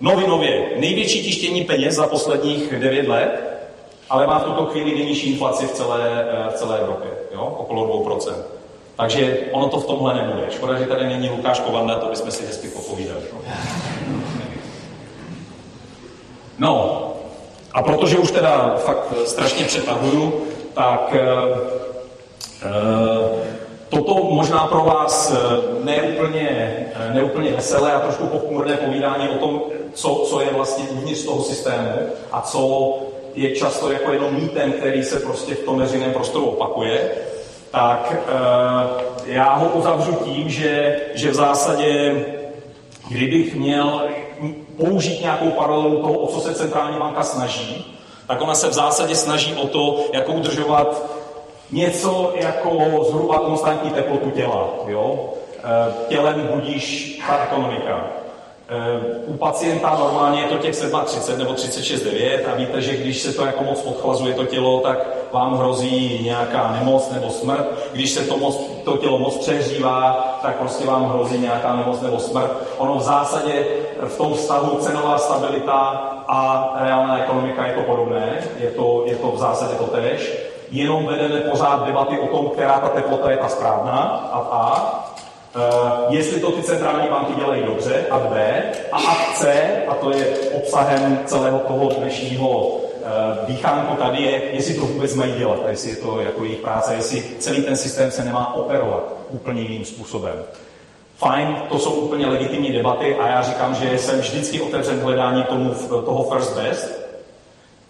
[0.00, 3.40] novinově největší tištění peněz za posledních 9 let,
[4.10, 7.56] ale má v tuto chvíli nejnižší inflaci v celé, eh, v celé Evropě, jo?
[7.58, 8.55] okolo 2%.
[8.96, 10.46] Takže ono to v tomhle nebude.
[10.50, 13.22] Škoda, že tady není Lukáš Kovanda, to bychom si hezky popovídali.
[16.58, 17.02] No,
[17.72, 21.26] a protože už teda fakt strašně přetahuju, tak e,
[23.88, 26.76] toto možná pro vás eh, neúplně,
[27.12, 31.90] neúplně veselé a trošku pochmurné povídání o tom, co, co je vlastně uvnitř toho systému
[32.32, 32.94] a co
[33.34, 37.10] je často jako jenom mýtem, který se prostě v tom veřejném prostoru opakuje,
[37.76, 42.24] tak eh, já ho uzavřu tím, že, že v zásadě,
[43.08, 44.02] kdybych měl
[44.76, 49.14] použít nějakou paralelu toho, o co se centrální banka snaží, tak ona se v zásadě
[49.14, 51.02] snaží o to, jak udržovat
[51.72, 54.68] něco jako zhruba konstantní teplotu těla.
[54.86, 55.32] Jo?
[55.58, 58.06] Eh, tělem budíš ta ekonomika.
[59.26, 63.46] U pacienta normálně je to těch 37 nebo 36,9 a víte, že když se to
[63.46, 67.66] jako moc odchlazuje to tělo, tak vám hrozí nějaká nemoc nebo smrt.
[67.92, 72.18] Když se to, moc, to tělo moc přehřívá, tak prostě vám hrozí nějaká nemoc nebo
[72.18, 72.50] smrt.
[72.78, 73.66] Ono v zásadě
[74.06, 79.30] v tom vztahu cenová stabilita a reálná ekonomika je to podobné, je to, je to
[79.30, 80.32] v zásadě to tež.
[80.70, 85.02] Jenom vedeme pořád debaty o tom, která ta teplota je ta správná a A,
[85.56, 90.10] Uh, jestli to ty centrální banky dělají dobře, a B, a a C, a to
[90.10, 95.70] je obsahem celého toho dnešního uh, dýchánku tady, je, jestli to vůbec mají dělat, a
[95.70, 99.84] jestli je to jako jejich práce, jestli celý ten systém se nemá operovat úplně jiným
[99.84, 100.34] způsobem.
[101.16, 105.74] Fajn, to jsou úplně legitimní debaty a já říkám, že jsem vždycky otevřen hledání tomu,
[105.88, 107.06] toho first best,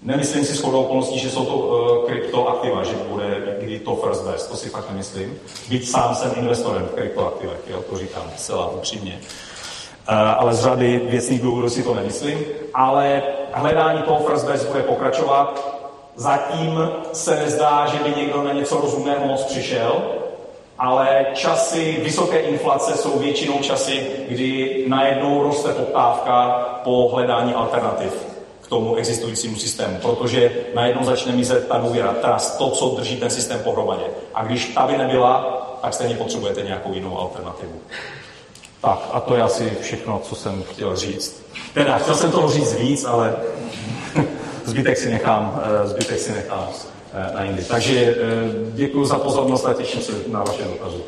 [0.02, 4.56] Nemyslím si shodou okolností, že jsou to uh, že bude kdy to first best, to
[4.56, 5.38] si fakt nemyslím.
[5.68, 9.20] Byť sám jsem investorem v kryptoaktivech, jo, to říkám zcela upřímně.
[10.36, 12.38] ale z řady věcných důvodů si to nemyslím.
[12.74, 13.22] Ale
[13.56, 15.76] hledání toho first best bude pokračovat.
[16.16, 20.02] Zatím se nezdá, že by někdo na něco rozumného moc přišel,
[20.78, 26.50] ale časy vysoké inflace jsou většinou časy, kdy najednou roste poptávka
[26.84, 28.26] po hledání alternativ
[28.60, 33.30] k tomu existujícímu systému, protože najednou začne mizet ta důvěra, teda to, co drží ten
[33.30, 34.04] systém pohromadě.
[34.34, 37.80] A když ta by nebyla, tak stejně potřebujete nějakou jinou alternativu.
[38.86, 41.42] Tak a to je asi všechno, co jsem chtěl říct.
[41.74, 43.36] Teda, chtěl jsem toho říct víc, ale
[44.64, 46.68] zbytek si nechám, eh, zbytek si nechám
[47.12, 47.64] eh, na jindy.
[47.64, 48.14] Takže eh,
[48.74, 50.98] děkuji za pozornost a těším se na vaše dotazy.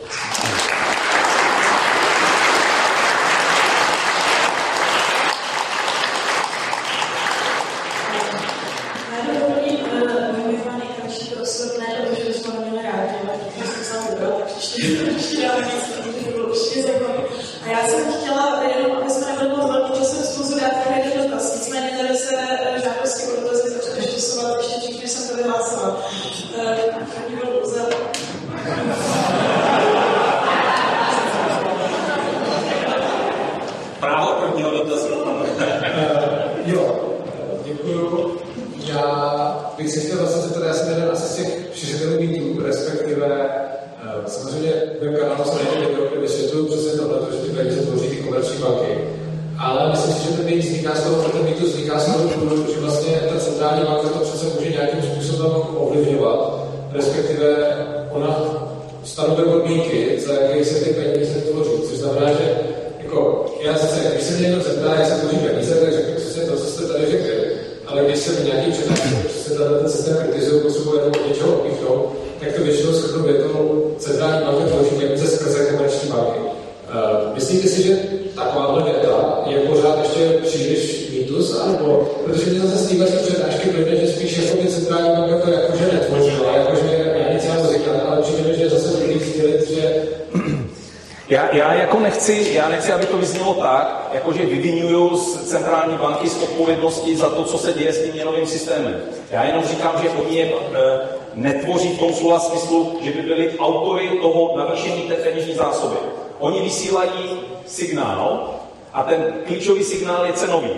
[102.14, 105.96] Slova smyslu, že by byli autory toho navýšení té peněžní zásoby.
[106.38, 108.54] Oni vysílají signál
[108.92, 110.70] a ten klíčový signál je cenový.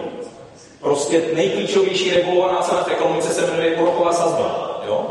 [0.81, 4.81] Prostě nejklíčovější regulovaná cena v ekonomice se jmenuje úroková sazba.
[4.87, 5.07] Jo?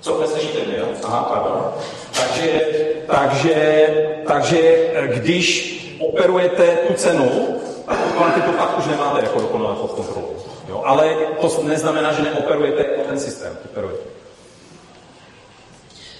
[0.00, 0.86] Co neslyšíte mě, jo?
[1.04, 1.72] Aha, pardon.
[2.20, 2.60] Takže,
[3.06, 3.88] takže,
[4.26, 7.30] takže když operujete tu cenu,
[7.86, 10.36] tak tu kvantitu pak už nemáte jako dokonale pod kontrolou.
[10.68, 10.82] Jo?
[10.84, 13.58] Ale to neznamená, že neoperujete ten systém.
[13.64, 14.02] Operujete.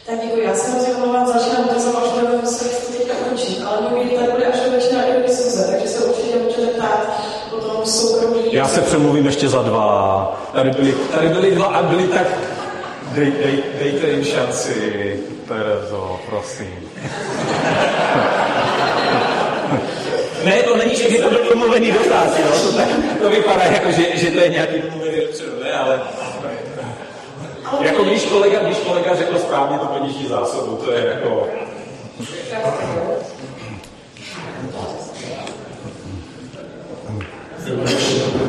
[0.07, 4.09] Tak děkuji, já se moc omlouvám, začínám dotazovat, že budeme muset teďka končit, ale můj
[4.09, 8.55] tady bude až do večera diskuze, takže se určitě můžete ptát potom soukromí.
[8.55, 10.41] Já se přemluvím ještě za dva.
[10.53, 12.27] Tady byli, tady byli dva a byli tak...
[13.09, 16.91] Dej, dej, dejte jim šanci, Terezo, prosím.
[20.45, 22.47] Ne, to není, že by to byl domluvený dotaz, jo?
[22.63, 22.89] To, tak,
[23.23, 26.01] to vypadá jako, že, že to je nějaký domluvený dopředu, ne, ale
[27.81, 31.49] jako když kolega, když kolega řekl správně tu peněžní zásobu, to je jako...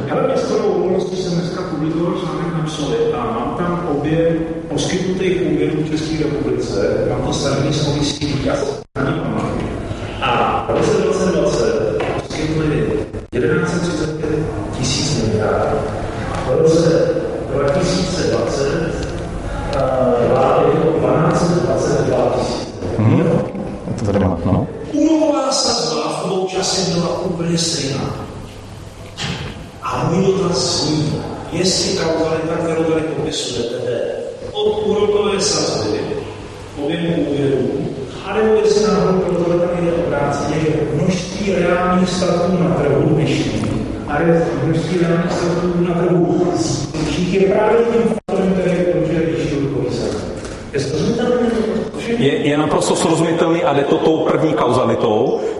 [0.07, 4.39] Já ve skoro okolností jsem dneska publikoval článek na Psovi a mám tam obě
[4.69, 7.07] poskytnutých úvěrů v České republice.
[7.09, 8.49] Mám to starý z komisí
[8.95, 9.65] ani památky.
[10.21, 12.99] A v roce 2020 poskytli
[13.31, 14.39] 1135
[14.77, 15.77] tisíc miliard.
[16.47, 17.09] V roce
[17.51, 19.09] 2020
[20.27, 22.67] vlády to 1222 tisíc.
[22.97, 23.41] Mhm.
[23.99, 24.67] To tady má, no.
[24.93, 28.15] Úroková sazba v obou čase byla úplně stejná.
[29.83, 34.01] A můj dotaz zní, jestli kauzalita, kterou tady popisujete, jde
[34.51, 35.99] od úrokové sazby,
[36.83, 37.69] objemu úvěrů,
[38.25, 43.61] a nebo jestli náhodou kauzalita jde obráceně, že množství reálných statků na trhu dnešní
[44.07, 44.17] a
[44.63, 46.53] množství reálných statků na trhu
[47.31, 48.85] je právě tím faktorem, který je
[52.19, 54.53] je, je naprosto srozumitelný a jde to tou první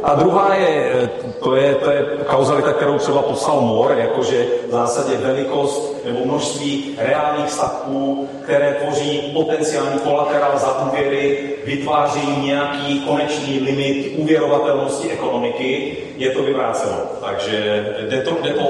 [0.10, 1.10] A druhá je,
[1.43, 6.95] to je, to je kauzalita, kterou třeba popsal Moore, jakože v zásadě velikost nebo množství
[6.97, 16.30] reálných statků, které tvoří potenciální kolaterál za úvěry, vytváří nějaký konečný limit uvěrovatelnosti ekonomiky, je
[16.32, 16.97] to vyvráceno.
[17.26, 18.64] Takže jde to, jde to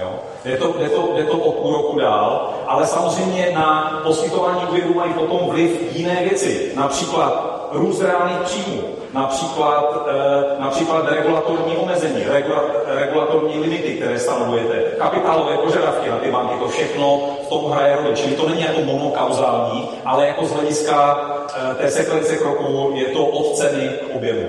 [0.00, 0.14] Jo?
[0.44, 5.12] Jde to, jde, to, jde to od úroku dál, ale samozřejmě na poskytování úvěru mají
[5.12, 6.72] potom vliv jiné věci.
[6.76, 15.56] Například růst reálných příjmů, například, eh, například regulatorní omezení, regula, regulatorní limity, které stanovujete, kapitálové
[15.56, 18.16] požadavky na ty banky, to všechno v tom hraje roli.
[18.16, 21.20] Čili to není jako monokauzální, ale jako z hlediska
[21.56, 24.48] eh, té sekvence kroků je to od ceny k objemu.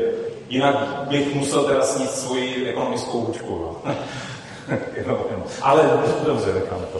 [0.49, 0.75] Jinak
[1.07, 3.75] bych musel teda snít svoji ekonomickou hůčku.
[3.85, 3.95] No.
[5.61, 5.89] ale
[6.25, 6.99] dobře, necháme to.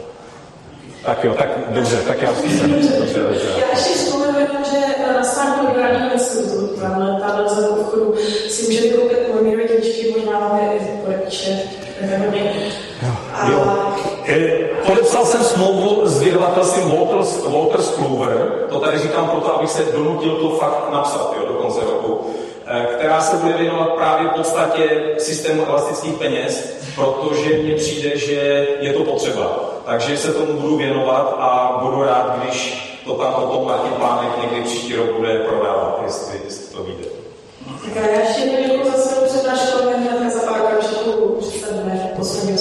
[1.06, 3.46] Tak jo, tak dobře, tak já si dobře, dobře, dobře.
[3.60, 8.14] Já ještě vzpomenu jenom, že na startu vybraný institut, tam ta za obchodu
[8.48, 11.58] si můžete koupit moje děčky, možná máme i podepíše,
[12.00, 12.48] nevím,
[13.34, 13.50] a...
[13.50, 13.72] Jo.
[14.86, 20.36] Podepsal jsem smlouvu s vydavatelstvím Walters, Walters Clover, to tady říkám proto, abych se donutil
[20.36, 22.26] to fakt napsat jo, do konce roku,
[22.66, 28.66] eh, která se bude věnovat právě v podstatě systému elastických peněz, protože mně přijde, že
[28.80, 33.46] je to potřeba takže se tomu budu věnovat a budu rád, když to tam o
[33.46, 37.04] tom Martin Pánek někdy příští rok bude prodávat, jestli, jestli to vyjde.
[37.94, 39.78] Tak já ještě jednou děkuji za svou přednášku,
[40.18, 42.52] ale za pár okamžiků představíme poslední